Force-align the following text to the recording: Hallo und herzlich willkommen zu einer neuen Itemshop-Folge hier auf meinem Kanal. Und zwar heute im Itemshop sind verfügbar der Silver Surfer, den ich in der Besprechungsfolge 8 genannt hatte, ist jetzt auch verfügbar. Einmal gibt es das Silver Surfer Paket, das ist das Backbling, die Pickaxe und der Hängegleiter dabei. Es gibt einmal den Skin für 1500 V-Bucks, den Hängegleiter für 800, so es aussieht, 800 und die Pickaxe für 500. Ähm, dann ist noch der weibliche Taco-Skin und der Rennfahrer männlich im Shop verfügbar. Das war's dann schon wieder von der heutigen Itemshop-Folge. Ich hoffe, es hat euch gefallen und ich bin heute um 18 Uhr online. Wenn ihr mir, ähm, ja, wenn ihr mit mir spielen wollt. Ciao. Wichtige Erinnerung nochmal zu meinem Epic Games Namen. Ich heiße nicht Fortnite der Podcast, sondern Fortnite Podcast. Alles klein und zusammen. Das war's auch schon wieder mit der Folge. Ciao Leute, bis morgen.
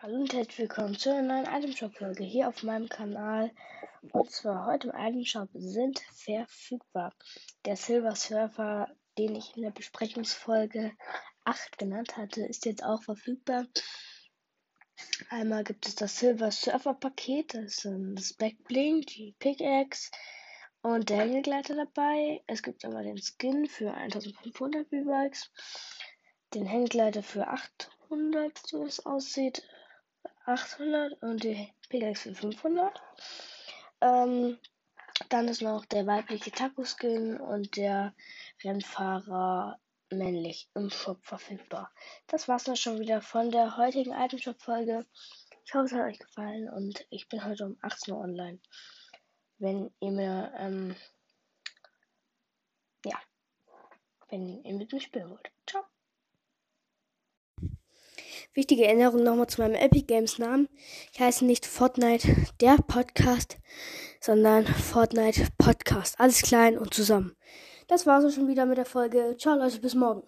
Hallo 0.00 0.14
und 0.14 0.32
herzlich 0.32 0.60
willkommen 0.60 0.96
zu 0.96 1.12
einer 1.12 1.42
neuen 1.42 1.52
Itemshop-Folge 1.52 2.22
hier 2.22 2.46
auf 2.46 2.62
meinem 2.62 2.88
Kanal. 2.88 3.50
Und 4.12 4.30
zwar 4.30 4.66
heute 4.66 4.90
im 4.90 4.94
Itemshop 4.96 5.48
sind 5.54 5.98
verfügbar 6.14 7.12
der 7.64 7.74
Silver 7.74 8.14
Surfer, 8.14 8.94
den 9.18 9.34
ich 9.34 9.56
in 9.56 9.62
der 9.62 9.72
Besprechungsfolge 9.72 10.92
8 11.44 11.78
genannt 11.78 12.16
hatte, 12.16 12.46
ist 12.46 12.64
jetzt 12.64 12.84
auch 12.84 13.02
verfügbar. 13.02 13.66
Einmal 15.30 15.64
gibt 15.64 15.88
es 15.88 15.96
das 15.96 16.16
Silver 16.16 16.52
Surfer 16.52 16.94
Paket, 16.94 17.54
das 17.54 17.84
ist 17.84 17.88
das 18.14 18.34
Backbling, 18.34 19.00
die 19.00 19.34
Pickaxe 19.40 20.12
und 20.80 21.10
der 21.10 21.22
Hängegleiter 21.22 21.74
dabei. 21.74 22.44
Es 22.46 22.62
gibt 22.62 22.84
einmal 22.84 23.02
den 23.02 23.18
Skin 23.18 23.66
für 23.66 23.92
1500 23.94 24.88
V-Bucks, 24.90 25.50
den 26.54 26.66
Hängegleiter 26.66 27.24
für 27.24 27.48
800, 27.48 28.56
so 28.64 28.84
es 28.84 29.04
aussieht, 29.04 29.64
800 30.48 31.22
und 31.22 31.44
die 31.44 31.72
Pickaxe 31.90 32.34
für 32.34 32.52
500. 32.52 33.02
Ähm, 34.00 34.58
dann 35.28 35.48
ist 35.48 35.60
noch 35.60 35.84
der 35.84 36.06
weibliche 36.06 36.50
Taco-Skin 36.50 37.38
und 37.38 37.76
der 37.76 38.14
Rennfahrer 38.64 39.78
männlich 40.10 40.70
im 40.74 40.88
Shop 40.88 41.18
verfügbar. 41.22 41.92
Das 42.28 42.48
war's 42.48 42.64
dann 42.64 42.76
schon 42.76 42.98
wieder 42.98 43.20
von 43.20 43.50
der 43.50 43.76
heutigen 43.76 44.12
Itemshop-Folge. 44.12 45.04
Ich 45.66 45.74
hoffe, 45.74 45.84
es 45.84 45.92
hat 45.92 46.06
euch 46.06 46.18
gefallen 46.18 46.70
und 46.70 47.06
ich 47.10 47.28
bin 47.28 47.44
heute 47.44 47.66
um 47.66 47.76
18 47.82 48.14
Uhr 48.14 48.20
online. 48.20 48.58
Wenn 49.58 49.92
ihr 50.00 50.10
mir, 50.12 50.52
ähm, 50.56 50.96
ja, 53.04 53.20
wenn 54.30 54.64
ihr 54.64 54.74
mit 54.74 54.92
mir 54.92 55.00
spielen 55.00 55.28
wollt. 55.28 55.50
Ciao. 55.66 55.84
Wichtige 58.58 58.86
Erinnerung 58.86 59.22
nochmal 59.22 59.46
zu 59.46 59.60
meinem 59.60 59.76
Epic 59.76 60.06
Games 60.08 60.40
Namen. 60.40 60.68
Ich 61.12 61.20
heiße 61.20 61.44
nicht 61.44 61.64
Fortnite 61.64 62.34
der 62.60 62.76
Podcast, 62.88 63.56
sondern 64.20 64.66
Fortnite 64.66 65.46
Podcast. 65.58 66.18
Alles 66.18 66.42
klein 66.42 66.76
und 66.76 66.92
zusammen. 66.92 67.36
Das 67.86 68.04
war's 68.04 68.24
auch 68.24 68.32
schon 68.32 68.48
wieder 68.48 68.66
mit 68.66 68.76
der 68.76 68.84
Folge. 68.84 69.36
Ciao 69.38 69.54
Leute, 69.54 69.78
bis 69.78 69.94
morgen. 69.94 70.24